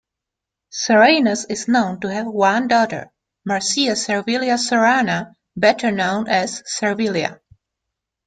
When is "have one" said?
2.11-2.67